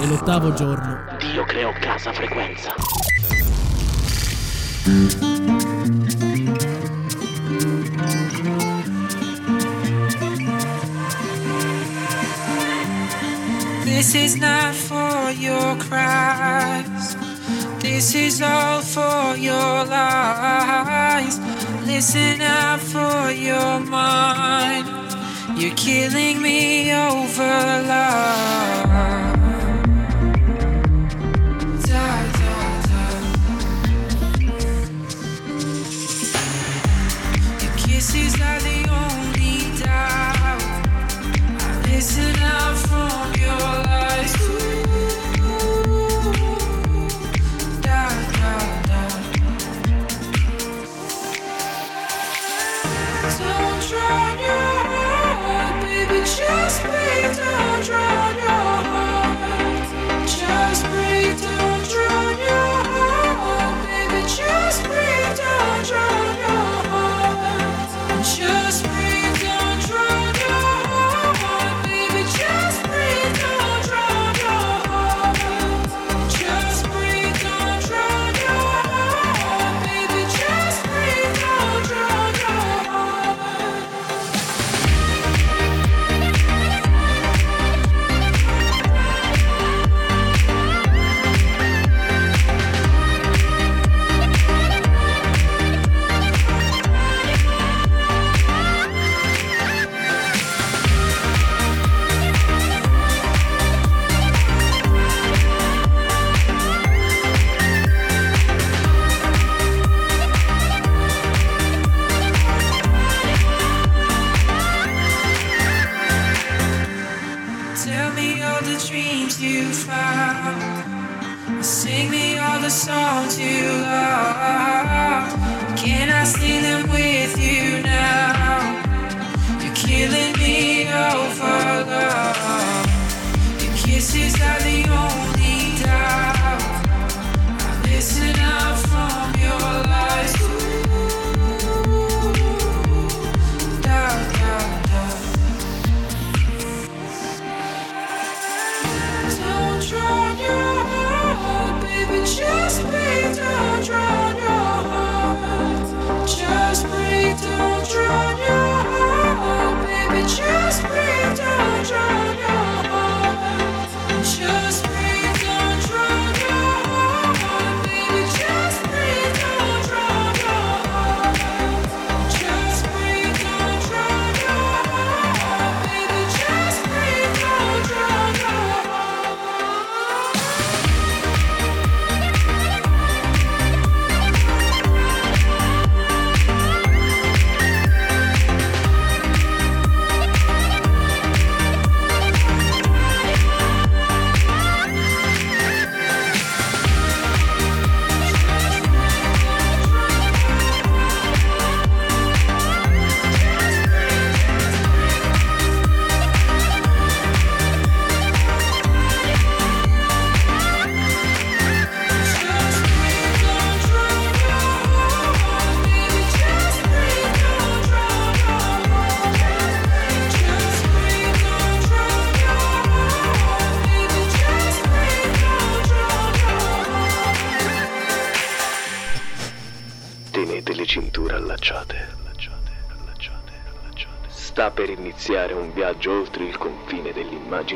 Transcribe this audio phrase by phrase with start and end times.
[0.00, 2.74] e l'ottavo giorno Dio creò casa frequenza.
[13.84, 17.16] This is not for your cries.
[17.80, 21.38] This is all for your lies.
[21.84, 24.86] Listen out for your mind.
[25.56, 29.29] You're killing me over love.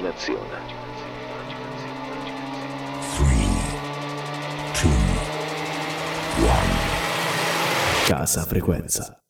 [0.04, 0.82] Dell'immaginazione.
[8.06, 9.23] Casa Frequenza.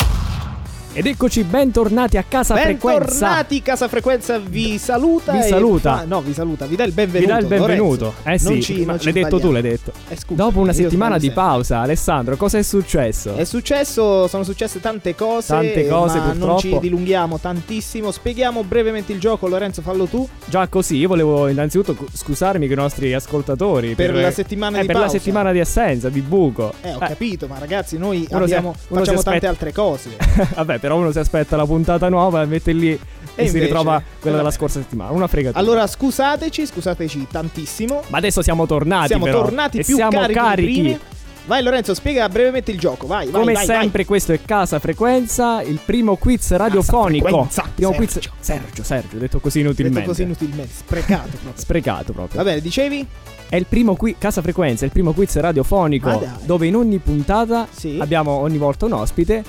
[0.97, 2.99] Ed eccoci bentornati a Casa Frequenza.
[3.01, 5.33] Bentornati, Casa Frequenza vi saluta.
[5.33, 5.97] Vi saluta.
[5.97, 7.33] fa- no, vi saluta, vi dà il Vi benvenuto.
[7.33, 8.15] dà il benvenuto.
[8.25, 8.31] Lorenzo.
[8.31, 9.93] Eh sì, Non ci- non l'hai detto tu, l'hai detto.
[10.07, 13.35] Eh, scusa, Dopo una settimana di pausa, Alessandro, cosa è successo?
[13.35, 15.49] È successo, sono successe tante cose.
[15.49, 16.61] Tante cose, ma non purtroppo.
[16.61, 18.13] ci dilunghiamo tantissimo.
[18.13, 19.49] Spieghiamo brevemente il gioco.
[19.49, 20.29] Lorenzo, fallo tu.
[20.45, 24.83] Già così, io volevo innanzitutto cu- scusarmi con i nostri ascoltatori Per la settimana eh,
[24.83, 25.19] di per la pausa.
[25.19, 26.73] settimana di assenza, di buco.
[26.83, 30.11] Eh, ho capito, ma ragazzi, noi abbiamo, facciamo tante altre cose.
[30.55, 32.99] Vabbè, però uno si aspetta la puntata nuova e mette lì e,
[33.37, 35.13] si invece- ritrova quella della scorsa settimana.
[35.13, 35.59] Una fregatura.
[35.59, 38.03] Allora, scusateci, scusateci tantissimo.
[38.09, 40.99] Ma adesso siamo tornati Siamo però, tornati e più siamo carichi carichi.
[41.47, 43.77] Vai Lorenzo, spiega brevemente il gioco, vai, vai, Come vai, vai.
[43.81, 47.29] sempre, questo è Casa Frequenza, il primo quiz radiofonico.
[47.29, 48.07] Frequenza, Primo Sergio.
[48.13, 48.31] quiz.
[48.41, 50.09] Sergio, Sergio, detto così Detto inutilmente.
[50.09, 51.53] così inutilmente, sprecato proprio.
[51.55, 52.43] Sprecato proprio.
[52.43, 53.07] Va bene, dicevi?
[53.49, 56.29] È il primo qui Casa Frequenza, è il primo quiz radiofonico dai.
[56.45, 57.97] dove in ogni puntata Sì.
[58.01, 59.45] abbiamo ogni volta un ospite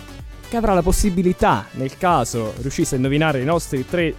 [0.47, 4.13] che avrà la possibilità, nel caso riuscisse a indovinare i nostri tre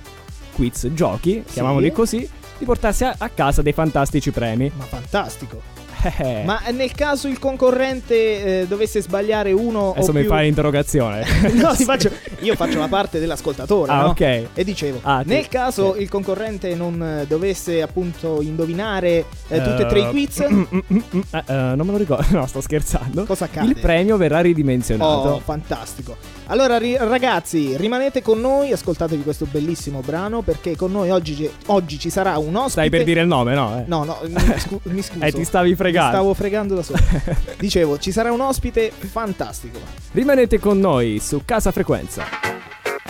[0.52, 2.28] quiz giochi, chiamiamoli così,
[2.58, 4.70] di portarsi a, a casa dei fantastici premi.
[4.76, 5.75] Ma fantastico.
[6.19, 10.29] Eh, Ma nel caso il concorrente eh, dovesse sbagliare uno adesso o mi più...
[10.29, 11.25] fai l'interrogazione.
[11.56, 12.11] No, ti faccio...
[12.41, 14.08] io faccio la parte dell'ascoltatore, Ah, no?
[14.08, 14.20] ok.
[14.55, 19.82] E dicevo, Ah, ti- nel caso il concorrente non eh, dovesse appunto indovinare eh, tutti
[19.82, 22.26] e tre i Eh, quiz, mm, mm, mm, mm, eh, eh, non me lo ricordo,
[22.37, 23.25] no, sto scherzando.
[23.25, 23.67] cosa accade?
[23.69, 25.29] Il premio verrà ridimensionato.
[25.29, 26.35] Oh, fantastico.
[26.48, 31.50] Allora, ri- ragazzi, rimanete con noi, ascoltatevi questo bellissimo brano perché con noi oggi, ci-
[31.66, 32.70] oggi ci sarà un ospite.
[32.70, 33.78] Stai per dire il nome, no?
[33.78, 33.84] eh?
[33.87, 35.25] No, no, mi, scu- mi scuso.
[35.25, 36.08] Eh, ti stavi fregando.
[36.10, 36.98] Mi stavo fregando da solo.
[37.58, 39.78] Dicevo, ci sarà un ospite fantastico.
[40.12, 42.25] Rimanete con noi su Casa Frequenza.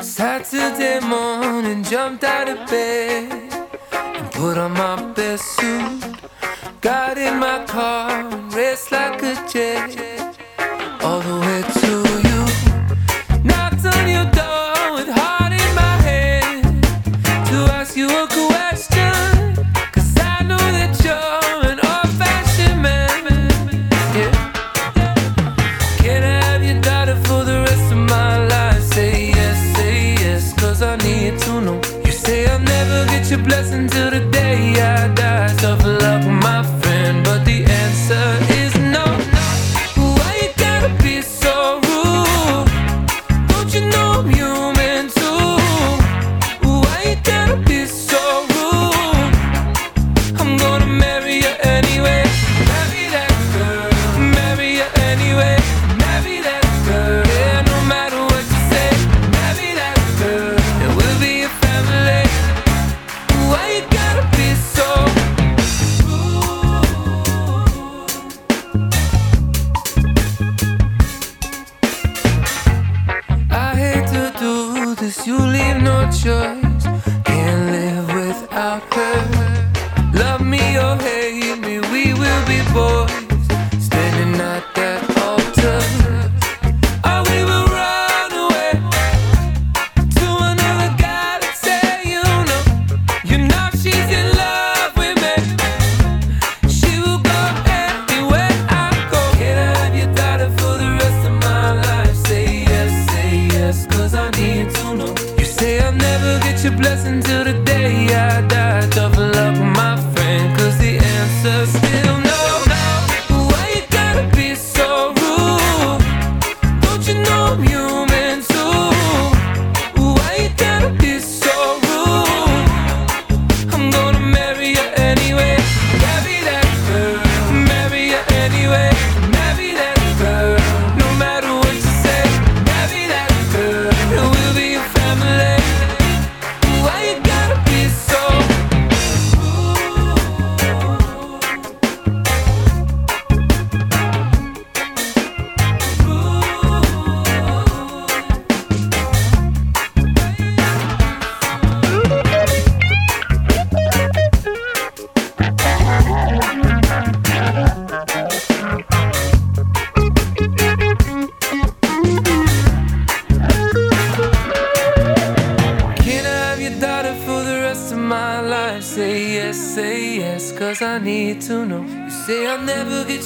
[0.00, 3.30] Saturday morning, jumped out of bed
[4.18, 6.04] and put on my best suit.
[6.80, 10.34] Got in my car raced like a jet
[11.02, 12.05] all the way to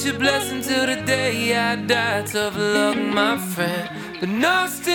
[0.05, 2.23] your blessing till the day I die.
[2.23, 3.89] Tough luck, my friend.
[4.19, 4.90] But no still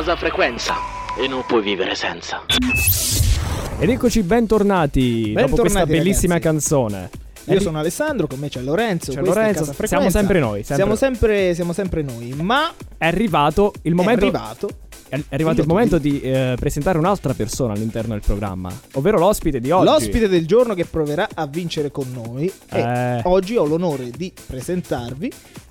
[0.00, 0.76] Casa Frequenza.
[1.22, 2.40] E non puoi vivere senza.
[3.78, 6.52] Ed eccoci bentornati dopo Bentornati, questa bellissima ragazzi.
[6.58, 7.10] canzone.
[7.44, 9.12] Io sono Alessandro, con me c'è Lorenzo.
[9.12, 13.74] C'è Lorenzo, Casa siamo sempre noi, sempre- Siamo, sempre, siamo sempre noi, ma È arrivato
[13.82, 14.68] il momento, è arrivato.
[15.10, 19.70] è arrivato il momento di eh, presentare un'altra persona all'interno del programma, ovvero l'ospite di
[19.70, 19.84] oggi.
[19.84, 22.50] L'ospite del giorno che proverà a vincere con noi.
[22.72, 23.20] E Eh.
[23.24, 25.30] oggi ho l'onore di presentarvi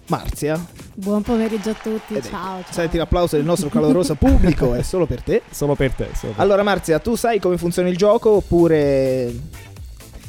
[0.10, 0.63] Marzia.
[0.96, 2.62] Buon pomeriggio a tutti, Ed- ciao.
[2.63, 2.72] ciao.
[2.74, 5.42] Senti l'applauso del nostro caloroso pubblico, è solo per te.
[5.51, 6.08] Solo per te.
[6.16, 6.42] solo per.
[6.42, 9.58] Allora Marzia, tu sai come funziona il gioco oppure...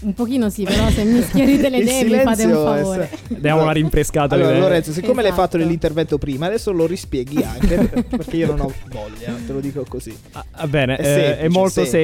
[0.03, 3.11] Un pochino sì, però se mi schierite le idee mi fate un è favore.
[3.29, 4.35] se- Diamo una rinfrescata.
[4.35, 4.59] Allora.
[4.59, 5.43] Lorenzo, siccome l'hai Esatto.
[5.43, 9.85] fatto nell'intervento prima, adesso lo rispieghi anche perché io non ho voglia, te lo dico
[9.87, 10.17] così.
[10.33, 11.97] Ah, va bene, È eh, semplice, è molto semplice.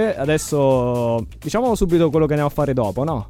[0.00, 0.16] semplice.
[0.16, 3.28] Adesso diciamo subito quello che andiamo a fare dopo, no?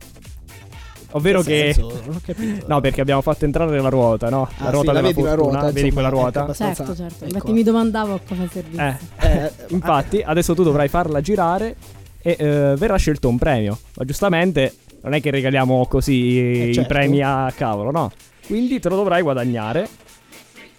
[1.17, 1.73] Ovvero Che che.
[1.75, 2.01] senso?
[2.07, 2.65] Non ho capito.
[2.69, 4.49] No, perché abbiamo fatto entrare la ruota, no?
[4.59, 5.51] La Ah, ruota sì, la della vedi la fortuna.
[5.51, 6.41] ruota, vedi insomma, quella ecco, ruota?
[6.43, 7.25] abbastanza- Certo, certo.
[7.25, 7.35] ecco.
[7.35, 8.99] Infatti mi domandavo a cosa servisse.
[9.21, 9.29] Eh.
[9.29, 11.77] Eh, Infatti, adesso tu dovrai farla girare
[12.21, 13.79] e eh, verrà scelto un premio.
[13.97, 16.89] Ma giustamente non è che regaliamo così Eh, i certo.
[16.89, 18.11] premi a cavolo, no?
[18.47, 19.89] Quindi te lo dovrai guadagnare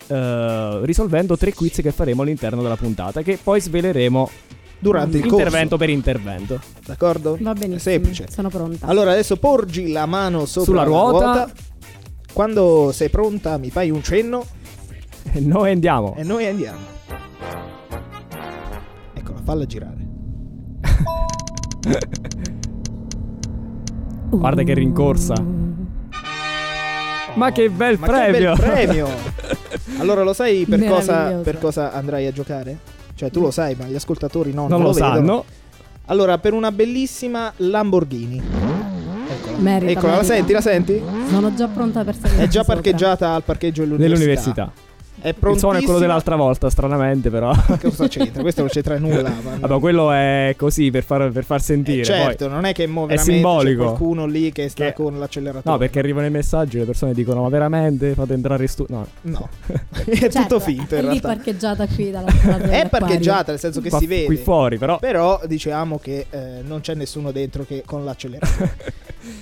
[0.07, 4.29] eh, risolvendo tre quiz che faremo all'interno della puntata, che poi sveleremo
[4.79, 6.55] durante il intervento per intervento.
[6.55, 7.37] corso, d'accordo?
[7.41, 7.75] Va benissimo.
[7.75, 8.25] È semplice.
[8.29, 8.85] Sono pronta.
[8.87, 11.49] Allora adesso porgi la mano sopra Sulla la ruota.
[12.33, 14.45] Quando sei pronta mi fai un cenno
[15.31, 16.15] E noi andiamo.
[16.17, 16.79] e noi andiamo.
[19.13, 20.03] Eccola, falla girare.
[24.29, 25.33] Guarda che rincorsa.
[27.35, 28.53] Ma che bel Ma premio!
[28.55, 29.07] che bel premio!
[29.99, 32.77] allora lo sai per cosa, per cosa andrai a giocare?
[33.15, 35.15] Cioè tu lo sai, ma gli ascoltatori no, non lo, vedono.
[35.15, 35.45] sanno.
[36.07, 38.41] Allora, per una bellissima Lamborghini.
[39.27, 39.57] Eccola.
[39.57, 40.33] Merita, Eccola, la merita.
[40.35, 41.01] senti, la senti?
[41.29, 42.43] Sono già pronta per salire.
[42.43, 42.73] È già sopra.
[42.75, 44.17] parcheggiata al parcheggio dell'università.
[44.17, 44.71] Nell'università.
[45.25, 47.51] È Il suono è quello dell'altra volta, stranamente, però.
[47.67, 48.41] Ma Cosa c'entra?
[48.41, 49.33] Questo non c'entra nulla.
[49.41, 52.01] ma- Vabbè, quello è così per far, per far sentire.
[52.01, 53.81] Eh, certo, non è che mo È simbolico.
[53.81, 55.63] c'è qualcuno lì che sta Che- con l'acceleratore.
[55.63, 55.73] Poi.
[55.73, 58.95] No, perché arrivano i messaggi, le persone dicono: Ma veramente fate entrare in studio?
[58.95, 59.49] No, No,
[60.05, 61.27] è Certo, tutto finto È in lì realtà.
[61.29, 62.31] parcheggiata qui lato
[62.69, 64.25] È parcheggiata, nel senso che qua- si vede.
[64.25, 64.99] qui fuori, però.
[64.99, 68.75] Però diciamo che eh, non c'è nessuno dentro che con l'acceleratore.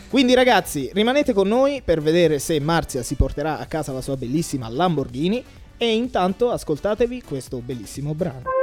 [0.09, 4.15] Quindi ragazzi, rimanete con noi per vedere se Marzia si porterà a casa la sua
[4.15, 5.43] bellissima Lamborghini
[5.77, 8.62] e intanto ascoltatevi questo bellissimo brano.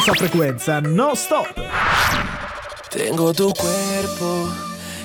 [0.00, 1.46] Casa frequenza, no stop.
[2.90, 4.48] Tengo tu cuerpo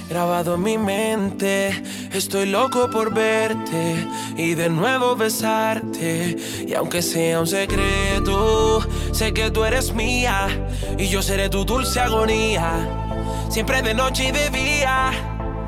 [0.10, 1.84] grabado en mi mente.
[2.14, 6.38] Estoy loco por verte y de nuevo besarte.
[6.66, 10.48] Y aunque sea un secreto, sé que tú eres mía
[10.98, 12.72] y yo seré tu dulce agonía.
[13.50, 15.12] Siempre de noche y de día,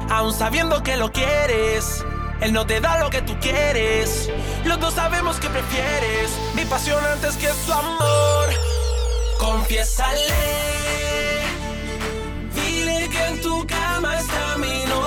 [0.09, 2.01] aún sabiendo que lo quieres.
[2.39, 4.29] Él no te da lo que tú quieres.
[4.63, 8.66] Los dos sabemos que prefieres mi pasión antes que su amor.
[9.67, 10.21] Confiésale.
[12.55, 15.06] Dile que en tu cama está mi nombre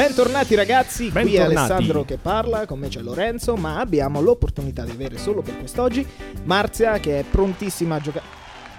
[0.00, 1.72] Bentornati ragazzi, qui è Bentornati.
[1.72, 6.06] Alessandro che parla, con me c'è Lorenzo, ma abbiamo l'opportunità di avere solo per quest'oggi
[6.44, 8.24] Marzia che è prontissima a giocare.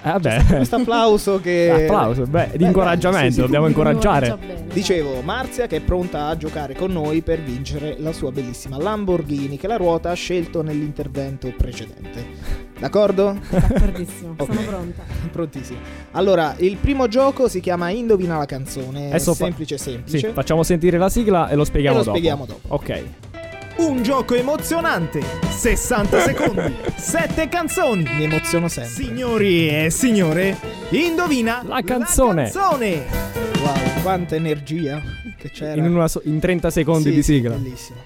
[0.01, 0.45] Eh, vabbè.
[0.45, 1.83] Questo applauso che...
[1.85, 4.29] Applauso, beh, di Beh, incoraggiamento, sì, sì, dobbiamo incoraggiare.
[4.29, 8.31] incoraggia bene, Dicevo, Marzia che è pronta a giocare con noi per vincere la sua
[8.31, 12.70] bellissima Lamborghini che la ruota ha scelto nell'intervento precedente.
[12.81, 13.37] D'accordo?
[13.47, 14.53] D'accordissimo, Ok.
[14.53, 15.03] sono pronta.
[15.31, 15.77] Prontissima.
[16.13, 19.03] Allora, il primo gioco si chiama Indovina la canzone.
[19.05, 20.31] È Adesso fa- semplice, Sì, semplice.
[20.33, 22.17] facciamo sentire la sigla e lo spieghiamo E lo dopo.
[22.17, 22.73] spieghiamo dopo.
[22.73, 23.03] Ok.
[23.77, 28.03] Un gioco emozionante, 60 secondi, 7 canzoni.
[28.15, 28.91] Mi emoziono sempre.
[28.93, 30.57] Signori e signore,
[30.89, 32.51] indovina La canzone.
[32.53, 33.05] La canzone.
[33.63, 35.01] Wow, quanta energia
[35.37, 35.75] che c'era.
[35.83, 37.55] In, una so- in 30 secondi Sì, di sì, sigla.
[37.55, 37.99] bellissimo.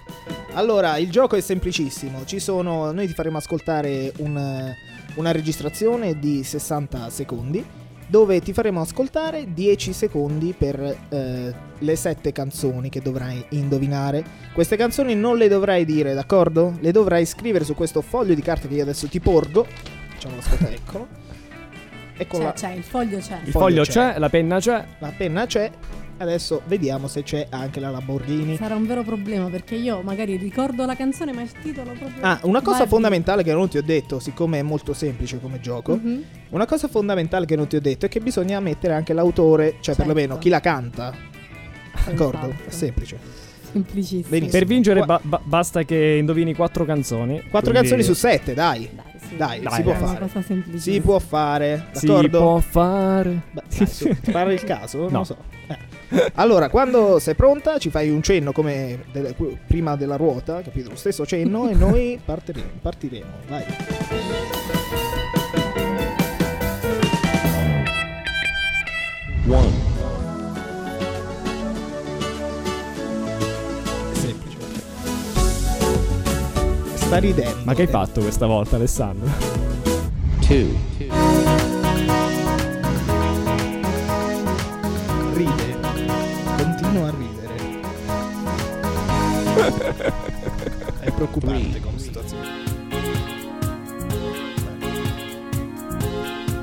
[0.53, 2.23] Allora, il gioco è semplicissimo.
[2.25, 2.91] Ci sono.
[2.91, 4.73] Noi ti faremo ascoltare un-
[5.15, 7.63] una registrazione di 60 secondi.
[8.07, 14.23] Dove ti faremo ascoltare 10 secondi per eh, le 7 canzoni che dovrai indovinare.
[14.53, 16.77] Queste canzoni non le dovrai dire, d'accordo?
[16.79, 19.65] Le dovrai scrivere su questo foglio di carta che io adesso ti porgo.
[20.09, 21.07] Facciamo ascoltare, eccolo.
[22.17, 23.39] Ecco C'è, la, c'è, il foglio c'è.
[23.43, 23.91] Il foglio foglio c'è.
[23.91, 24.85] c'è, la penna c'è.
[24.99, 25.71] la penna c'è.
[26.17, 28.55] Adesso vediamo se c'è anche la Lamborghini.
[28.55, 32.21] Sarà un vero problema perché io magari ricordo la canzone ma il titolo proprio...
[32.21, 35.59] Ah, una cosa va fondamentale che non ti ho detto, siccome è molto semplice come
[35.59, 35.95] gioco.
[35.95, 36.23] Mhm.
[36.49, 39.95] una cosa fondamentale che non ti ho detto è che bisogna mettere anche l'autore, cioè
[39.95, 40.03] Certo.
[40.03, 41.13] perlomeno chi la canta.
[42.05, 42.37] D'accordo?
[42.39, 42.65] Senz'altro.
[42.65, 43.17] È semplice.
[43.71, 44.29] Semplicissimo.
[44.29, 44.51] Benissimo.
[44.59, 47.41] Per vincere ba- ba- basta che indovini quattro canzoni.
[47.49, 48.89] Quattro quindi canzoni su sette, dai.
[48.93, 49.35] Dai, sì.
[49.35, 50.29] Dai, Dai, si può fare.
[50.77, 52.39] Si può fare, Si d'accordo?
[52.39, 53.41] può fare.
[53.51, 54.99] Beh, dai, su, pare il caso?
[54.99, 55.17] Non No.
[55.19, 55.37] lo so.
[55.67, 56.31] Eh.
[56.35, 59.35] Allora, quando sei pronta, ci fai un cenno come delle-
[59.67, 60.89] prima della ruota, capito?
[60.91, 62.67] Lo stesso cenno e noi partiremo.
[62.81, 63.29] partiremo.
[63.47, 63.63] Vai.
[69.47, 69.84] One.
[77.15, 77.61] Sta ridendo.
[77.63, 79.31] Ma che hai fatto questa volta, Alessandro?
[85.33, 85.77] Ride.
[86.57, 87.55] Continua a ridere.
[90.99, 92.63] È preoccupante come situazione.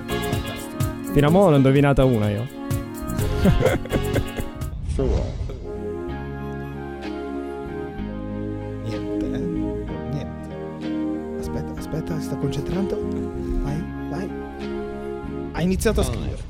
[0.06, 1.12] Fantastico.
[1.14, 2.46] Fino a mo' ne ho indovinata una io.
[15.62, 16.42] ha iniziato a scrivere.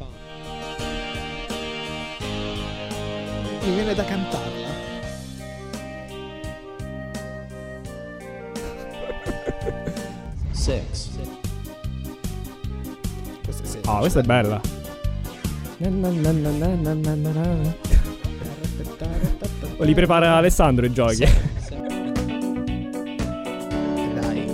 [3.63, 4.69] Mi viene da cantarla.
[10.51, 11.11] Sex.
[13.45, 13.91] Questa è semplice.
[13.91, 14.61] Ah, questa è bella.
[19.79, 21.27] Li prepara Alessandro i giochi.
[24.15, 24.47] Dai.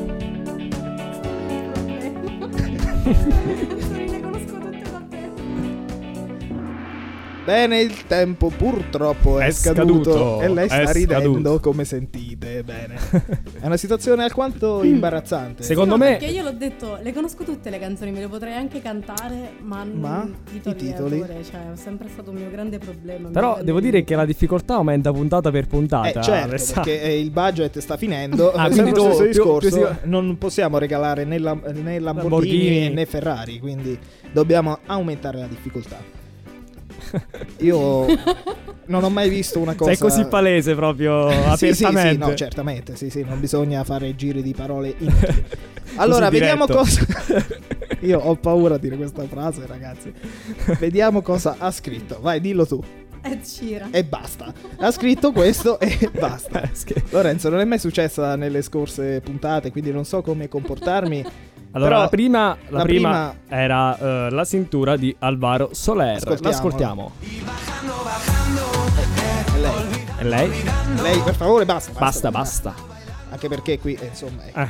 [7.49, 11.61] Bene, il tempo purtroppo è, È scaduto, scaduto, e lei è sta ridendo scaduto.
[11.61, 12.63] come sentite.
[12.63, 12.95] Bene.
[13.59, 15.63] È una situazione alquanto imbarazzante.
[15.63, 18.53] Secondo No, me Perché io l'ho detto, le conosco tutte le canzoni, me le potrei
[18.53, 21.21] anche cantare, ma, Ma non i titoli, titoli?
[21.23, 23.31] autore, cioè, è sempre stato un mio grande problema.
[23.31, 26.09] Però grande devo dire che la difficoltà aumenta puntata per puntata.
[26.21, 26.83] Eh, certo, Alessandro.
[26.83, 28.53] perché eh, il budget sta finendo.
[28.59, 29.71] Ah, Eh, quindi tu- più- più discorso.
[29.71, 32.89] si- Non possiamo regalare né, Lam- né Lamborghini, Lamborghini.
[32.91, 33.97] né Ferrari, quindi
[34.33, 35.97] dobbiamo aumentare la difficoltà.
[37.61, 38.07] Io
[38.87, 42.27] non ho mai visto una cosa Sei così palese proprio Sì, sì, sì, apertamente.
[42.27, 45.45] no, certamente, sì, sì, non bisogna fare giri di parole inutili.
[45.97, 47.05] Allora, vediamo cosa.
[48.01, 50.13] Io ho paura di dire questa frase, ragazzi.
[50.79, 52.19] Vediamo cosa ha scritto.
[52.21, 52.83] Vai, dillo tu.
[53.91, 54.53] E basta.
[54.77, 56.71] Ha scritto questo e basta.
[57.11, 61.25] Lorenzo, non è mai successa nelle scorse puntate, quindi non so come comportarmi.
[61.79, 66.17] Allora, Però la prima, la la prima era eh, la cintura di Alvaro Soler.
[66.17, 66.51] Ascoltiamola.
[66.51, 67.13] L'ascoltiamo.
[69.55, 70.07] È lei.
[70.19, 70.51] E lei?
[71.01, 71.93] Lei, per favore, basta.
[71.97, 72.75] Basta, basta.
[73.31, 74.45] Anche perché qui, eh, insomma.
[74.45, 74.59] ecco.
[74.59, 74.69] Eh,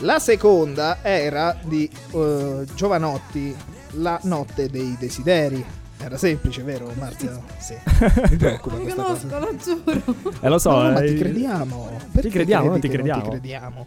[0.00, 3.56] La seconda era di eh, Giovanotti,
[3.92, 5.64] La notte dei desideri.
[6.02, 7.38] Era semplice, vero Marzia?
[7.58, 7.74] Sì.
[8.30, 9.38] Mi preoccupa conosco, cosa.
[9.38, 10.02] lo giuro.
[10.40, 10.70] eh, lo so.
[10.70, 11.90] No, no, ma eh, ti crediamo.
[12.12, 13.22] Perché crediamo, credi ti che non crediamo.
[13.22, 13.86] Ti crediamo.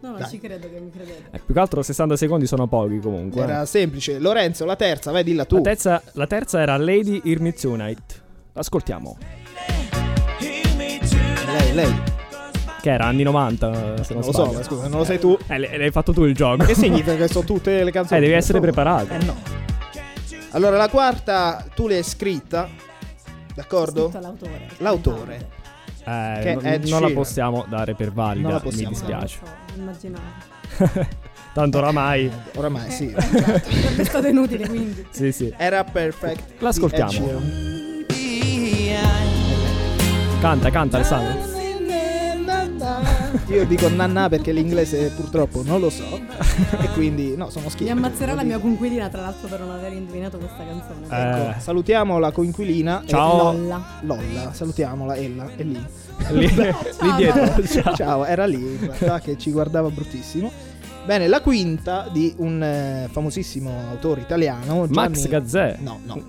[0.00, 0.28] No, no, Dai.
[0.28, 1.28] ci credo che mi credete.
[1.32, 3.42] eh, più che altro 60 secondi sono pochi comunque.
[3.42, 4.18] Era semplice.
[4.18, 5.56] Lorenzo, la terza, vai dilla tu.
[5.56, 8.14] La terza, la terza era Lady Irmizunite.
[8.52, 9.16] Ascoltiamo.
[10.40, 12.02] Lei, lei.
[12.80, 15.36] Che era anni 90, se non, Non lo so, ma scusa, non lo sai tu.
[15.48, 16.64] Eh, l'hai l'hai fatto tu il gioco.
[16.64, 18.20] Che significa che sono tutte le canzoni?
[18.20, 19.12] Eh, devi essere preparato.
[19.14, 19.34] Eh no.
[20.50, 22.68] Allora, la quarta tu l'hai scritta.
[23.54, 24.02] D'accordo?
[24.10, 24.68] Scritto l'autore.
[24.78, 25.48] L'autore.
[26.08, 29.38] Eh, Che non, Ed non la possiamo dare per valida, Non la mi dispiace.
[29.76, 30.46] Immaginavo.
[31.52, 33.12] Tanto oramai, Oramai sì.
[33.18, 35.06] Sarebbe stato inutile, quindi.
[35.10, 35.52] sì, sì.
[35.56, 36.60] Era perfect.
[36.60, 37.76] L'ascoltiamo.
[40.40, 41.57] Canta, canta Alessandro.
[43.48, 46.04] Io dico nanna perché l'inglese purtroppo non lo so.
[46.80, 47.84] e quindi, no, sono schifo.
[47.84, 48.54] Mi ammazzerà la dico.
[48.54, 51.06] mia conquilina, tra l'altro, per non aver indovinato questa canzone.
[51.10, 51.50] Eh.
[51.50, 53.02] Ecco, salutiamo la coinquilina.
[53.04, 53.52] e Ciao.
[53.52, 53.84] Lolla.
[54.02, 55.86] Lolla, salutiamola, Ella, è lì.
[56.30, 57.62] Lì, lì dietro.
[57.66, 57.94] Ciao.
[57.94, 60.50] Ciao, era lì, in realtà, che ci guardava bruttissimo.
[61.08, 65.76] Bene, la quinta di un eh, famosissimo autore italiano, Max Gianni- Gazzè.
[65.80, 66.22] No, no.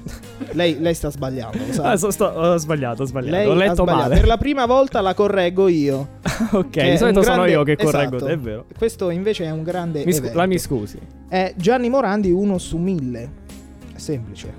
[0.53, 1.83] Lei, lei sta sbagliando, lo sa.
[1.91, 3.35] Ah, so- sto- ho sbagliato, ho sbagliato.
[3.35, 3.97] Lei ho letto sbagliato.
[4.03, 4.15] male.
[4.15, 6.19] Per la prima volta la correggo io.
[6.51, 8.31] ok, di solito un sono grande- io che correggo esatto.
[8.31, 8.65] è vero.
[8.77, 10.97] Questo invece è un grande Mi scu- la mi scusi.
[11.27, 13.29] È Gianni Morandi 1 su 1000.
[13.95, 14.53] È semplice.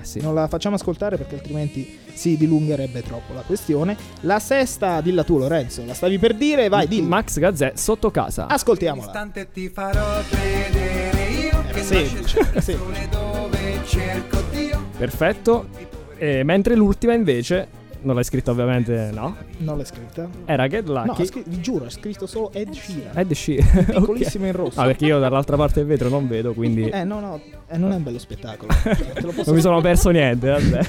[0.00, 0.22] Eh sì.
[0.22, 3.96] Non la facciamo ascoltare perché altrimenti si dilungherebbe troppo la questione.
[4.20, 7.06] La sesta, dilla tu Lorenzo, la stavi per dire, vai, dillo.
[7.08, 8.46] Max Gazzè sotto casa.
[8.46, 9.06] Ascoltiamola.
[9.06, 13.08] Istante ti farò vedere io Era che semplice, era semplice.
[13.10, 14.84] dove cerco Dio.
[14.96, 15.68] Perfetto.
[16.16, 17.66] E mentre l'ultima invece,
[18.02, 19.36] non l'hai scritta ovviamente, no?
[19.58, 20.28] Non l'hai scritta?
[20.44, 21.22] Era Get No, Lucky.
[21.22, 23.16] ha scr- vi giuro, ha scritto solo Ed Sheeran.
[23.18, 23.84] Ed Sheeran.
[24.00, 24.78] Piccolissimo in rosso.
[24.80, 27.92] Ah, perché io dall'altra parte del vetro non vedo, quindi Eh, no, no, eh, non
[27.92, 28.70] è un bello spettacolo.
[28.84, 30.86] Te lo posso non mi sono perso niente, vabbè.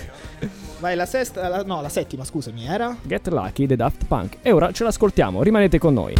[0.81, 2.97] Vai, la sesta, la- no, la settima, scusami, era?
[3.03, 4.37] Get Lucky, The Daft Punk.
[4.41, 6.15] E ora ce l'ascoltiamo, rimanete con noi.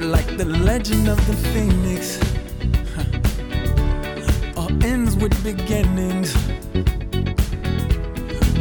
[0.00, 2.18] like the legend of the phoenix
[2.96, 4.60] huh.
[4.60, 6.34] all ends with beginnings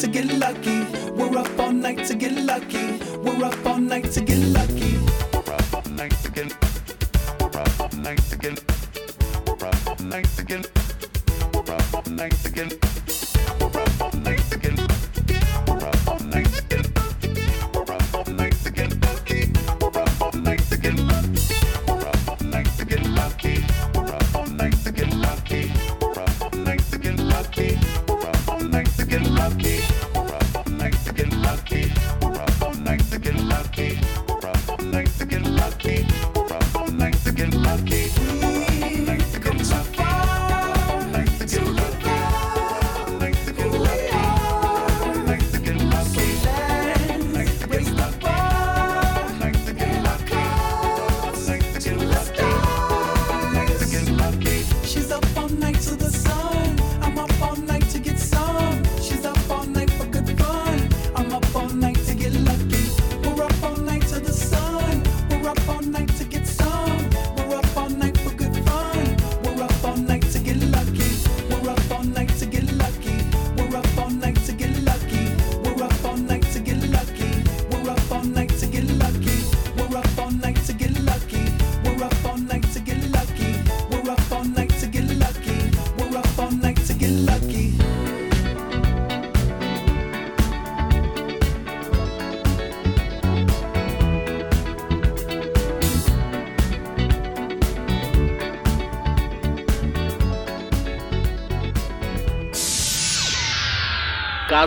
[0.00, 0.77] To get lucky.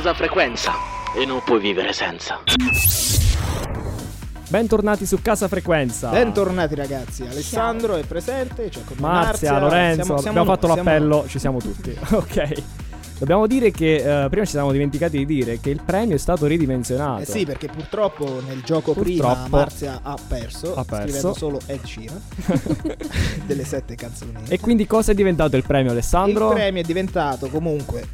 [0.01, 0.71] Casa Frequenza.
[1.15, 2.39] E non puoi vivere senza.
[4.49, 6.09] Bentornati su Casa Frequenza.
[6.09, 10.89] Bentornati ragazzi, Alessandro è presente, c'è con noi Marzia, Lorenzo, siamo- siamo- abbiamo fatto siamo-
[10.89, 11.95] l'appello, ci siamo tutti.
[12.13, 12.63] ok.
[13.19, 16.47] Dobbiamo dire che eh, prima ci siamo dimenticati di dire che il premio è stato
[16.47, 17.21] ridimensionato.
[17.21, 19.55] Eh sì, perché purtroppo nel gioco prima Purtroppo.
[19.55, 21.03] Marzia ha perso, Ha perso.
[21.03, 22.21] scrivendo solo Ed Sheeran
[23.45, 24.33] delle sette canzoni.
[24.47, 26.47] E quindi cosa è diventato il premio, Alessandro?
[26.47, 28.07] Il premio è diventato comunque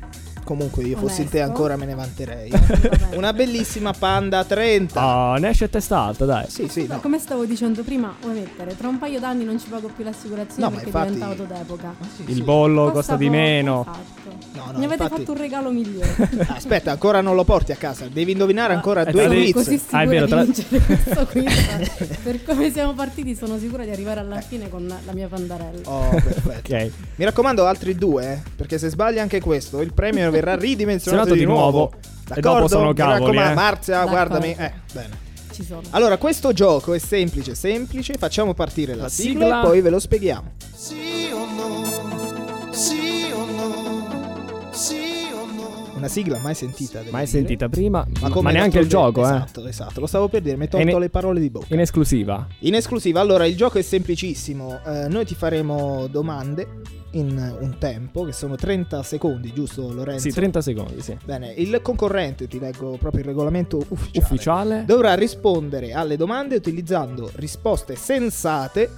[0.48, 1.52] Comunque io fossi in te Onesto.
[1.58, 2.50] ancora me ne vanterei.
[3.16, 5.02] Una bellissima Panda 30.
[5.02, 6.46] Ah, ne esce a testa alta, dai.
[6.48, 7.02] Sì, sì, no.
[7.02, 8.78] Come stavo dicendo prima, vuoi mettere?
[8.78, 11.94] Tra un paio d'anni non ci pago più l'assicurazione No, perché infatti- è diventato d'epoca.
[12.28, 13.82] Il bollo costa, di poco, meno.
[13.82, 14.36] Esatto.
[14.54, 16.16] No, no, Mi avete infatti- fatto un regalo migliore.
[16.48, 18.08] Aspetta, ancora non lo porti a casa.
[18.12, 19.52] Devi indovinare ancora Eh, due quiz.
[19.54, 20.46] Così sicura Ah, è vero, di tra-
[20.86, 22.18] questo quiz.
[22.24, 25.82] per come siamo partiti sono sicura di arrivare alla fine con la mia pandarella.
[25.90, 26.74] Oh, perfetto.
[26.74, 26.92] Ok.
[27.18, 31.40] Mi raccomando, altri due, eh, perché se sbagli anche questo, il premio verrà ridimensionato di
[31.40, 31.62] di nuovo.
[31.72, 31.92] nuovo.
[32.28, 32.50] D'accordo?
[32.52, 33.54] dopo sono cavoli, eh.
[33.54, 34.12] Marzia, D'accordo.
[34.16, 34.56] guardami.
[34.58, 35.26] Eh, bene.
[35.52, 35.82] Ci sono.
[35.92, 38.14] Allora, questo gioco è semplice, semplice.
[38.18, 39.60] Facciamo partire la, La sigla, sigla.
[39.62, 40.52] e poi ve lo spieghiamo.
[40.76, 42.72] Sì o no?
[42.72, 44.70] Sì o no?
[44.72, 45.00] Sì
[45.34, 45.92] o no?
[45.96, 47.00] Una sigla mai sentita.
[47.10, 47.26] Mai dire.
[47.26, 49.36] sentita prima, ma, come neanche il gioco, giorno.
[49.38, 49.44] eh.
[49.44, 50.00] Esatto, esatto.
[50.00, 51.74] Lo stavo per dire, mi hai tolto le parole di bocca.
[51.74, 52.46] In esclusiva.
[52.60, 54.80] In esclusiva, allora il gioco è semplicissimo.
[54.86, 56.82] Eh, noi ti faremo domande
[57.18, 60.28] in un tempo che sono 30 secondi, giusto Lorenzo?
[60.30, 61.18] Sì, 30 secondi, sì.
[61.24, 64.26] Bene, il concorrente, ti leggo proprio il regolamento ufficiale.
[64.26, 64.84] Ufficiale.
[64.86, 68.90] Dovrà rispondere alle domande utilizzando risposte sensate,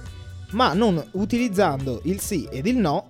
[0.50, 3.06] ma non utilizzando il sì ed il no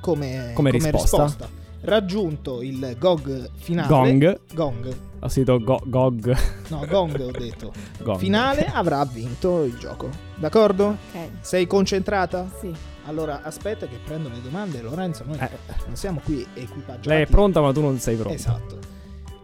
[0.00, 1.48] come, Come risposta.
[1.80, 3.88] Raggiunto il GOG finale.
[3.88, 4.40] Gong.
[4.54, 4.96] Gong.
[5.20, 6.36] Ho sentito go- Gog.
[6.68, 7.72] No, Gong ho detto.
[8.02, 8.18] Gong.
[8.18, 10.08] Finale avrà vinto il gioco.
[10.34, 10.96] D'accordo?
[11.12, 11.28] Ok.
[11.40, 12.50] Sei concentrata?
[12.60, 12.72] Sì.
[13.06, 15.24] Allora aspetta che prendo le domande, Lorenzo.
[15.26, 15.50] Noi Eh,
[15.86, 17.08] non siamo qui equipaggiati.
[17.08, 18.34] lei è pronta, ma tu non sei pronto.
[18.34, 18.78] Esatto.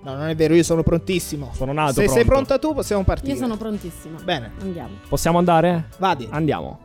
[0.03, 1.53] No, non è vero, io sono prontissimo.
[1.55, 2.29] Sono nato Se sei pronto.
[2.46, 3.33] pronta tu, possiamo partire.
[3.35, 4.18] Io sono prontissima.
[4.20, 4.96] Bene, Andiamo.
[5.09, 5.88] Possiamo andare?
[5.98, 6.27] vadi.
[6.29, 6.81] Andiamo.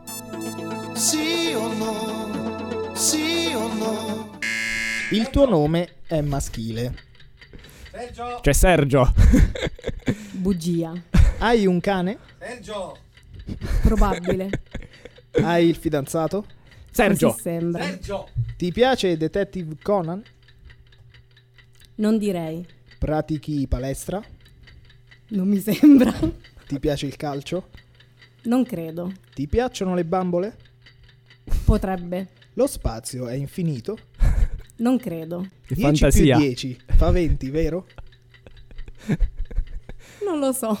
[0.94, 2.90] Sì o no?
[2.94, 4.38] Sì o no?
[5.10, 6.94] Il tuo nome è maschile.
[8.40, 9.12] C'è Sergio.
[10.30, 10.92] Bugia.
[11.38, 12.18] Hai un cane?
[13.82, 14.48] Probabile.
[15.42, 16.44] Hai il fidanzato?
[16.90, 17.28] Sergio.
[17.28, 17.84] Così sembra.
[18.56, 20.22] Ti piace Detective Conan?
[21.96, 22.66] Non direi.
[22.98, 24.22] Pratichi palestra?
[25.28, 26.12] Non mi sembra.
[26.66, 27.68] Ti piace il calcio?
[28.44, 29.12] Non credo.
[29.34, 30.56] Ti piacciono le bambole?
[31.64, 32.28] Potrebbe.
[32.54, 33.98] Lo spazio è infinito?
[34.76, 35.48] Non credo.
[35.66, 36.36] Che 10 fantasia.
[36.36, 37.86] più 10 fa 20, vero?
[40.24, 40.78] Non lo so.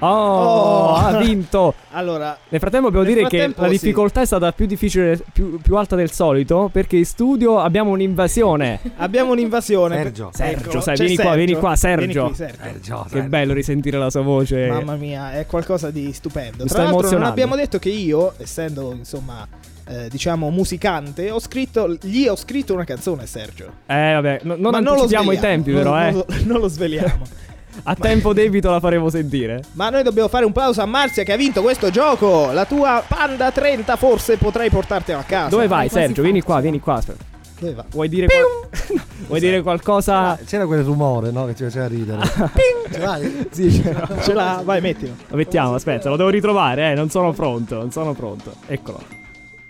[0.00, 0.94] Oh, Oh.
[0.96, 1.74] ha vinto.
[1.94, 3.72] Allora, Nel frattempo dobbiamo Nel dire che frattempo, la sì.
[3.74, 8.80] difficoltà è stata più difficile, più, più alta del solito, perché in studio abbiamo un'invasione.
[8.96, 9.94] abbiamo un'invasione.
[9.96, 10.30] Sergio.
[10.32, 12.04] Sergio, Ecco, sai, vieni qua, vieni qua, Sergio.
[12.06, 12.62] Vieni qui, Sergio.
[12.62, 13.28] Sergio, Che Sergio.
[13.28, 14.66] bello risentire la sua voce.
[14.66, 16.64] Mamma mia, è qualcosa di stupendo.
[16.64, 19.46] Mi Tra l'altro, non abbiamo detto che io, essendo insomma,
[19.86, 23.66] eh, diciamo, musicante, ho scritto, gli ho scritto una canzone, Sergio.
[23.86, 26.10] Eh, vabbè, no- non Ma lo anticipiamo i sveliamo, tempi, non- però, eh.
[26.10, 27.24] Non, lo- non lo sveliamo.
[27.82, 29.62] A tempo debito la faremo sentire.
[29.72, 32.50] Ma noi dobbiamo fare un plauso a Marzia che ha vinto questo gioco.
[32.52, 35.48] La tua Panda 30 forse potrai portartela a casa.
[35.48, 36.22] Dove vai, Sergio?
[36.22, 36.94] Vieni qua, vieni qua.
[36.94, 37.24] Aspetta.
[37.58, 37.84] Dove va?
[37.90, 40.38] Vuoi dire, qual- Vuoi dire qualcosa?
[40.44, 41.46] C'era quel rumore, no?
[41.46, 42.20] Che ci faceva ridere.
[42.90, 43.46] Ce l'hai?
[43.50, 45.14] Sì, ce Ce l'ha, vai, mettilo.
[45.28, 46.94] Lo mettiamo, aspetta, lo devo ritrovare, eh.
[46.94, 48.54] Non sono pronto, non sono pronto.
[48.66, 49.02] Eccolo.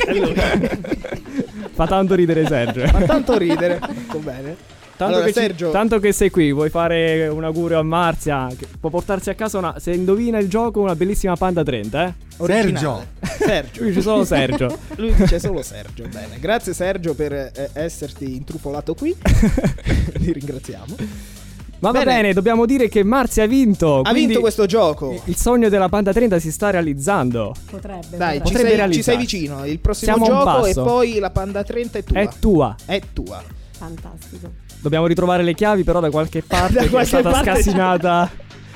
[1.73, 2.85] Fa tanto ridere Sergio.
[2.87, 3.79] Fa tanto ridere.
[3.81, 4.55] Molto bene.
[4.97, 8.47] Tanto, Allora, che ci- Sergio- tanto che sei qui, vuoi fare un augurio a Marzia?
[8.57, 9.77] Che può portarsi a casa una.
[9.77, 12.13] Se indovina il gioco, una bellissima Panda 30, eh?
[12.37, 13.07] Originale.
[13.37, 13.81] Sergio.
[13.81, 14.77] Qui c'è solo Sergio.
[14.95, 16.07] Lui dice solo Sergio.
[16.07, 16.39] Bene.
[16.39, 19.13] Grazie Sergio per eh, esserti intrufolato qui.
[19.19, 20.95] Ti ringraziamo.
[21.79, 22.05] Ma va Bene.
[22.21, 23.99] bene, dobbiamo dire che Marzia ha vinto.
[24.01, 25.21] Ha vinto questo gioco.
[25.25, 27.53] Il sogno della Panda 30 si sta realizzando.
[27.69, 28.15] Potrebbe.
[28.15, 28.69] Dai, ci potrebbe.
[28.69, 29.65] Potrebbe sei, ci sei vicino.
[29.65, 32.19] Il prossimo Siamo gioco e poi la Panda 30 è tua.
[32.21, 32.75] È tua.
[32.85, 33.43] È tua.
[33.77, 34.63] Fantastico.
[34.81, 36.73] Dobbiamo ritrovare le chiavi, però, da qualche parte.
[36.73, 37.55] Da che qualche è stata parte c'è.
[37.61, 38.31] scassinata.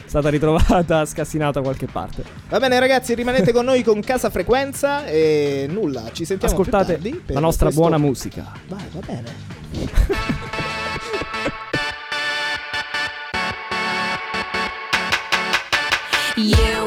[0.05, 2.23] È stata ritrovata, scassinata da qualche parte.
[2.49, 6.93] Va bene ragazzi, rimanete con noi con Casa Frequenza e nulla, ci sentiamo più Ascoltate
[6.93, 8.51] tardi per la nostra questo- buona musica.
[8.67, 10.37] Vai, va bene.
[16.35, 16.78] You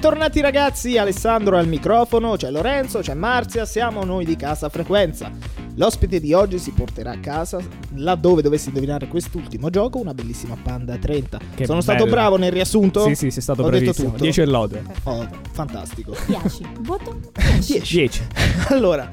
[0.00, 5.28] Bentornati ragazzi, Alessandro al microfono, c'è Lorenzo, c'è Marzia, siamo noi di Casa Frequenza.
[5.74, 7.58] L'ospite di oggi si porterà a casa,
[7.96, 11.40] laddove dovessi indovinare quest'ultimo gioco, una bellissima Panda 30.
[11.52, 12.14] Che Sono stato bella.
[12.14, 13.08] bravo nel riassunto?
[13.08, 14.10] Sì, sì, sei stato Ho detto bravissimo.
[14.10, 14.22] tutto.
[14.22, 14.84] 10 e lode.
[15.02, 16.14] Oh, fantastico.
[16.26, 16.66] 10.
[16.82, 17.18] Voto
[17.58, 17.80] 10.
[17.80, 18.26] 10.
[18.68, 19.10] Allora,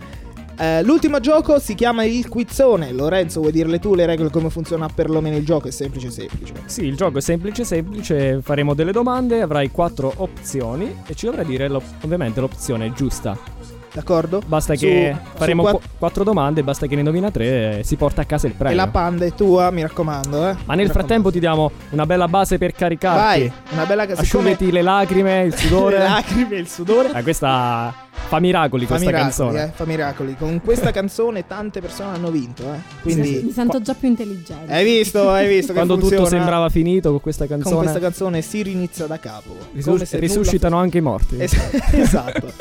[0.57, 2.91] eh, l'ultimo gioco si chiama il quizzone.
[2.91, 5.67] Lorenzo, vuoi dirle tu le regole come funziona perlomeno il gioco?
[5.67, 6.53] È semplice, semplice.
[6.65, 8.41] Sì, il gioco è semplice, semplice.
[8.41, 13.54] Faremo delle domande, avrai quattro opzioni e ci dovrai dire l'op- ovviamente l'opzione giusta.
[13.95, 14.41] D'accordo?
[14.45, 17.83] Basta Su- che su faremo quatt- qu- quattro domande, basta che ne indovina tre e
[17.85, 18.73] si porta a casa il premio.
[18.73, 20.55] E la panda è tua, mi raccomando, eh.
[20.65, 23.19] Ma nel frattempo ti diamo una bella base per caricarti.
[23.39, 25.97] Vai, una bella siccome- Asciugheti le lacrime, il sudore.
[25.99, 27.09] Le lacrime il sudore.
[27.13, 27.93] Eh, questa
[28.27, 29.63] fa miracoli Fa questa miracoli, canzone.
[29.63, 30.35] eh, fa miracoli.
[30.37, 32.77] Con questa canzone tante persone hanno vinto, eh.
[33.03, 34.73] Mi Quindi sento già più intelligente.
[34.73, 36.29] hai visto, hai visto che Quando tutto funziona?
[36.35, 39.55] sembrava finito con questa con canzone, questa canzone si rinizia da capo.
[39.71, 41.37] risu- Come se nulla risuscitano anche i morti.
[41.39, 41.55] Es-
[41.93, 42.51] esatto.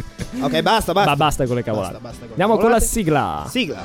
[0.40, 1.10] Ok, basta, basta.
[1.10, 1.92] Ma basta con le cavolate.
[1.94, 2.86] Basta, basta con Andiamo con la cavolate.
[2.86, 3.44] sigla.
[3.48, 3.82] Sigla.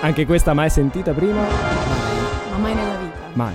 [0.00, 1.40] Anche questa mai sentita prima?
[2.50, 3.18] Ma mai nella vita.
[3.34, 3.54] Mai.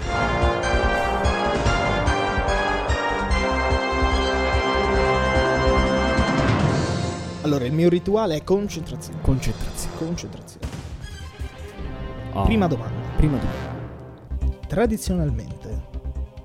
[7.44, 9.22] Allora, il mio rituale è concentrazione.
[9.22, 9.96] Concentrazione.
[9.98, 10.68] Concentrazione.
[12.34, 12.44] Oh.
[12.44, 13.08] Prima domanda.
[13.16, 13.76] Prima domanda.
[14.68, 15.57] Tradizionalmente,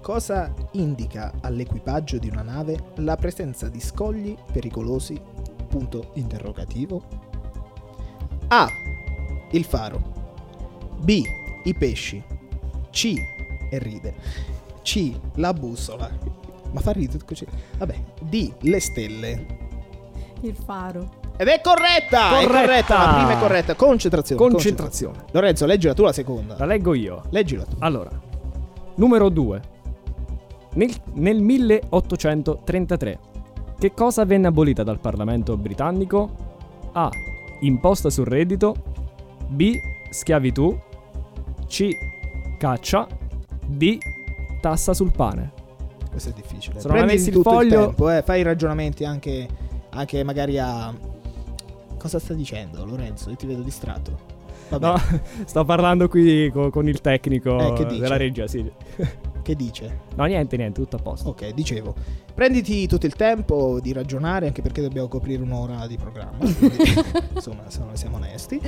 [0.03, 5.19] cosa indica all'equipaggio di una nave la presenza di scogli pericolosi?
[5.69, 7.03] Punto interrogativo.
[8.49, 8.69] A.
[9.53, 10.03] Il faro.
[10.99, 11.23] B.
[11.65, 12.23] I pesci.
[12.91, 13.15] C.
[13.71, 14.15] E ride.
[14.83, 15.13] C.
[15.37, 16.11] La bussola.
[16.73, 17.47] Ma fa ridere così.
[17.79, 17.95] Vabbè.
[18.21, 18.53] D.
[18.61, 19.47] Le stelle.
[20.41, 21.21] Il faro.
[21.37, 22.39] Ed è corretta!
[22.41, 22.61] È Corretta!
[22.61, 22.95] corretta!
[23.07, 23.75] La prima è corretta.
[23.75, 24.41] Concentrazione.
[24.41, 25.25] Concentrazione.
[25.31, 26.57] Lorenzo, leggila tu la seconda.
[26.59, 27.23] La leggo io.
[27.31, 27.77] Leggila tu.
[27.79, 28.11] Allora,
[28.97, 29.63] numero 2.
[30.75, 33.19] Nel, nel 1833,
[33.79, 36.31] che cosa venne abolita dal Parlamento britannico?
[36.93, 37.11] A.
[37.61, 38.75] Imposta sul reddito.
[39.49, 39.79] B.
[40.11, 40.77] Schiavitù.
[41.67, 41.89] C.
[42.59, 43.07] Caccia.
[43.67, 43.99] D.
[44.61, 45.53] Tassa sul pane.
[46.11, 46.81] Questo è difficile.
[46.81, 49.49] Se non Prenditi avessi il foglio- tempo, eh, fai i ragionamenti anche,
[49.91, 50.95] anche magari a.
[51.99, 53.31] Cosa sta dicendo Lorenzo?
[53.31, 54.31] Io ti vedo distratto.
[54.71, 54.97] Vabbè, No,
[55.45, 58.71] sto parlando qui co- con il tecnico Eh, della regia, sì.
[59.43, 60.01] Che dice?
[60.17, 61.31] No, niente, niente, tutto a posto.
[61.31, 61.95] Ok, dicevo.
[62.35, 66.39] Prenditi tutto il tempo di ragionare, anche perché dobbiamo coprire un'ora di programma.
[66.59, 66.77] quindi,
[67.35, 68.61] insomma, siamo onesti.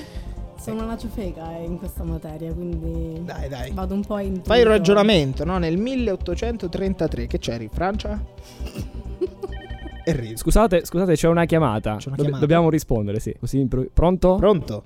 [0.61, 3.71] Sono una ciofeca eh, in questa materia, quindi Dai, dai.
[3.73, 5.59] vado un po' in Fai il ragionamento, no?
[5.59, 7.69] Nel 1833, che c'eri?
[7.71, 8.19] Francia?
[10.05, 10.37] e ridi.
[10.37, 11.97] Scusate, scusate, c'è una chiamata.
[11.97, 12.39] C'è una Dob- chiamata.
[12.41, 13.35] Dobbiamo rispondere, sì.
[13.39, 14.37] Così impro- Pronto?
[14.37, 14.83] Pronto?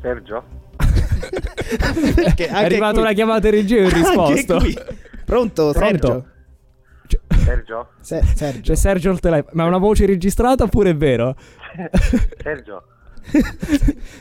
[0.00, 0.42] Sergio?
[2.14, 4.58] Perché È arrivata qui- una chiamata in regia e ho Anche risposto.
[5.32, 6.24] Pronto, Sergio?
[7.42, 7.88] Sergio?
[8.00, 8.60] Se- Sergio.
[8.72, 9.50] C'è Sergio al telefono.
[9.54, 11.34] Ma è una voce registrata oppure è vero?
[12.42, 12.82] Sergio?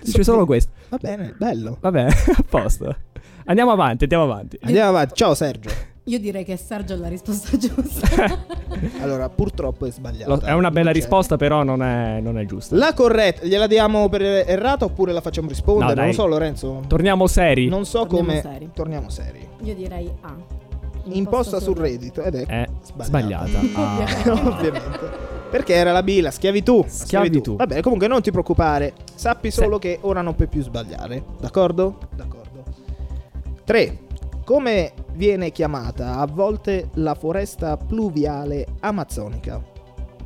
[0.10, 0.72] C'è solo questo.
[0.88, 1.78] Va bene, bello.
[1.82, 2.96] Vabbè, a posto.
[3.46, 4.58] Andiamo avanti, andiamo avanti.
[4.62, 5.16] Andiamo avanti.
[5.16, 5.70] Ciao Sergio.
[6.06, 8.08] Io direi che Sergio è la risposta giusta.
[9.02, 10.36] Allora, purtroppo è sbagliato.
[10.36, 12.78] Lo- è una bella risposta, però non è, non è giusta.
[12.78, 15.90] La corretta, gliela diamo per errata oppure la facciamo rispondere?
[15.90, 16.06] No, dai.
[16.06, 16.82] non lo so, Lorenzo.
[16.88, 17.68] Torniamo seri.
[17.68, 18.42] Non so Torniamo come.
[18.42, 18.70] seri.
[18.74, 19.46] Torniamo seri.
[19.64, 20.36] Io direi A.
[21.06, 23.48] Imposta sul reddito ed è È sbagliata.
[23.60, 23.60] sbagliata.
[24.32, 24.48] Ah.
[24.50, 25.30] Ovviamente.
[25.50, 26.86] Perché era la B, la schiavitù.
[26.88, 27.56] Schiavitù.
[27.58, 28.94] Va bene, comunque non ti preoccupare.
[29.16, 31.24] Sappi solo che ora non puoi più sbagliare.
[31.40, 31.98] D'accordo?
[32.16, 32.64] D'accordo.
[33.66, 33.98] 3.
[34.46, 39.62] Come viene chiamata a volte la foresta pluviale amazzonica?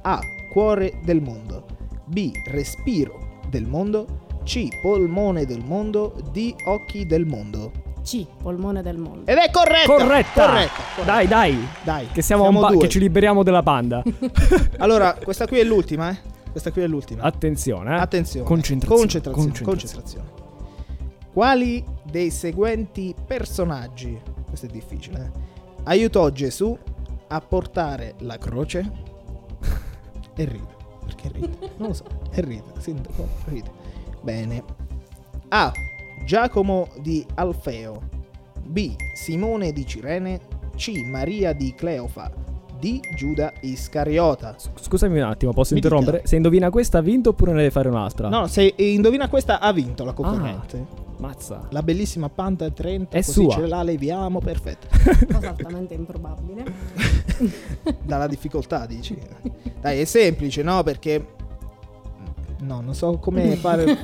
[0.02, 0.20] A.
[0.52, 1.66] Cuore del mondo.
[2.06, 2.32] B.
[2.52, 4.24] Respiro del mondo.
[4.44, 4.68] C.
[4.80, 6.14] Polmone del mondo.
[6.32, 6.54] D.
[6.66, 7.72] Occhi del mondo.
[8.06, 9.30] C, polmone del mondo.
[9.32, 9.86] Ed è corretta!
[9.96, 10.46] Corretta!
[10.46, 11.02] Corretta!
[11.04, 11.68] Dai, dai.
[11.84, 12.82] Dai, Che siamo, siamo un ba- due.
[12.84, 14.04] che ci liberiamo della panda.
[14.78, 16.18] Allora, questa qui è l'ultima, eh?
[16.52, 17.24] Questa qui è l'ultima.
[17.24, 18.00] Attenzione, eh.
[18.00, 18.46] Attenzione.
[18.46, 19.02] Concentrazione.
[19.02, 19.66] Concentrazione.
[19.72, 20.28] concentrazione.
[21.34, 25.40] Quali dei seguenti personaggi, questo è difficile, eh,
[25.86, 26.78] aiutò Gesù
[27.28, 28.90] a portare la croce?
[30.36, 30.76] E ride.
[31.06, 31.58] Perché ride?
[31.78, 32.04] Non lo so.
[32.32, 32.64] E ride.
[32.78, 33.72] Sindaco, ride.
[34.22, 34.64] Bene.
[35.50, 35.72] A.
[36.24, 38.02] Giacomo di Alfeo.
[38.64, 38.96] B.
[39.14, 40.40] Simone di Cirene.
[40.76, 40.92] C.
[41.06, 42.32] Maria di Cleofa.
[42.80, 43.00] D.
[43.16, 44.56] Giuda Iscariota.
[44.58, 45.94] Scusami un attimo, posso Mi dica.
[45.94, 46.28] interrompere?
[46.28, 48.28] Se indovina questa ha vinto oppure ne deve fare un'altra?
[48.30, 51.04] No, se indovina questa ha vinto la concorrente.
[51.18, 51.68] Mazza.
[51.70, 53.54] La bellissima Panta 30 È così sua.
[53.56, 54.88] ce la leviamo, perfetto.
[55.32, 56.64] Cosa altamente improbabile.
[58.04, 59.18] Dalla difficoltà, dici.
[59.80, 60.84] Dai, è semplice, no?
[60.84, 61.26] Perché
[62.62, 63.98] no, non so come fare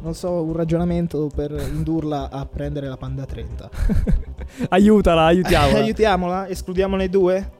[0.00, 3.70] non so un ragionamento per indurla a prendere la Panda 30.
[4.70, 5.78] Aiutala, aiutiamola.
[5.82, 7.50] Aiutiamola, escludiamone due.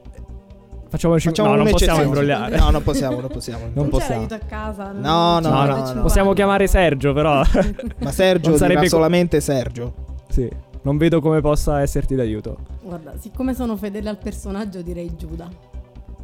[0.89, 2.55] Facciamoci Facciamo no, non possiamo imbrogliare.
[2.55, 3.63] No, non possiamo, non possiamo.
[3.65, 4.19] Non Non possiamo.
[4.19, 4.91] aiuto a casa.
[4.91, 6.01] No, no, No, no, vuole.
[6.01, 7.41] possiamo chiamare Sergio, però.
[7.99, 9.93] Ma Sergio Non dirà sarebbe co- solamente Sergio.
[10.29, 10.47] sì,
[10.83, 12.57] non vedo come possa esserti d'aiuto.
[12.83, 15.49] Guarda, siccome sono fedele al personaggio, direi Giuda.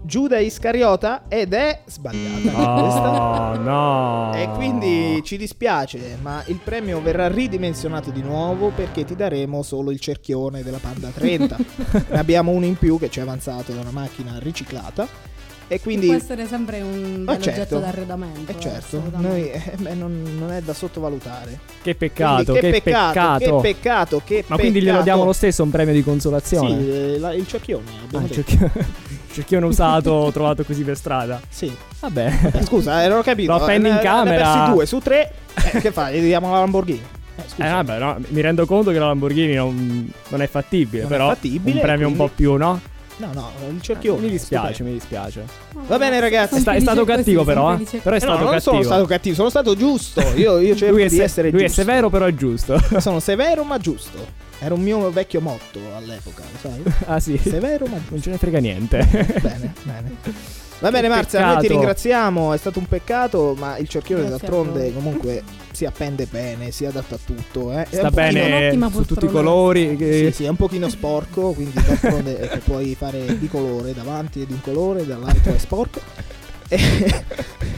[0.01, 3.53] Giuda Iscariota ed è sbagliata.
[3.53, 4.33] Oh, no.
[4.33, 9.91] E quindi ci dispiace, ma il premio verrà ridimensionato di nuovo perché ti daremo solo
[9.91, 11.57] il cerchione della Panda 30.
[12.09, 15.28] ne abbiamo uno in più che ci è avanzato da una macchina riciclata.
[15.71, 16.07] E quindi.
[16.07, 17.59] Può essere sempre un Ma bel certo.
[17.61, 18.51] oggetto d'arredamento.
[18.51, 21.59] Eh certo, noi, eh, beh, non, non è da sottovalutare.
[21.83, 23.37] Che peccato, Quindi che, peccato.
[23.37, 25.03] Che peccato, che Ma quindi glielo peccato.
[25.03, 26.69] diamo lo stesso un premio di consolazione?
[26.81, 27.85] Sì, eh, la- il cerchione.
[28.03, 28.49] abbiamo Ah, il detto.
[28.57, 28.83] cerchio-
[29.31, 31.39] cerchione usato, trovato così per strada.
[31.47, 31.71] Sì.
[31.99, 32.51] Vabbè.
[32.53, 33.51] Eh, Scusa, eh, non ho capito.
[33.51, 34.31] Lo appendi in Eh, camera.
[34.47, 35.31] Ne persi due su tre.
[35.71, 36.19] Eh, che fai?
[36.19, 37.01] Gli diamo la Lamborghini.
[37.35, 37.67] Eh, scusa.
[37.67, 41.15] Eh vabbè, no, mi rendo conto che la Lamborghini non, non è fattibile, Non è
[41.15, 42.81] però fattibile, un premio un quindi- po' più, no?
[43.19, 44.21] No, no, il cerchione.
[44.21, 45.45] mi dispiace, mi dispiace.
[45.87, 46.55] Va bene, ragazzi.
[46.55, 47.83] È, sta- è stato cattivo però, eh.
[48.01, 48.59] Però è Eh no, stato non cattivo.
[48.59, 50.21] sono stato cattivo, sono stato giusto.
[50.35, 51.81] Io, io cerco lui è, di se- essere lui è giusto.
[51.81, 52.79] severo però è giusto.
[52.99, 54.47] Sono severo ma giusto.
[54.61, 56.81] Era un mio vecchio motto all'epoca, lo sai?
[57.07, 57.37] ah sì.
[57.37, 59.05] Severo ma Non ce ne frega niente.
[59.41, 60.15] bene, bene.
[60.79, 62.53] Va bene, Marzia, noi ti ringraziamo.
[62.53, 67.15] È stato un peccato, ma il cerchione Grazie d'altronde comunque si appende bene, si adatta
[67.15, 67.73] a tutto.
[67.73, 67.83] Eh.
[67.89, 69.95] È Sta bene un'ottima su tutti i colori.
[69.97, 74.41] che- Sì, sì, è un pochino sporco, quindi d'altronde eh, puoi fare di colore, davanti
[74.41, 75.99] è di un colore, dall'altro è sporco.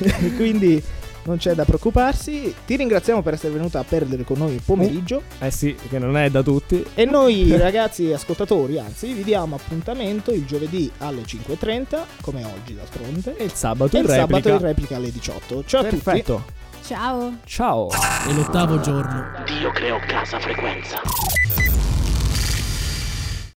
[0.03, 0.81] E quindi
[1.23, 2.53] non c'è da preoccuparsi.
[2.65, 5.21] Ti ringraziamo per essere venuta a perdere con noi il pomeriggio.
[5.39, 6.83] Eh sì, che non è da tutti.
[6.95, 13.35] E noi ragazzi ascoltatori, anzi, vi diamo appuntamento il giovedì alle 5.30, come oggi d'altronde.
[13.37, 14.55] E il sabato E in il sabato replica.
[14.55, 15.63] in replica alle 18.
[15.65, 15.95] Ciao a tutti.
[16.01, 16.43] Perfetto.
[16.83, 17.33] Ciao.
[17.45, 17.89] Ciao.
[18.27, 19.23] E l'ottavo giorno.
[19.45, 21.50] Dio creò casa frequenza.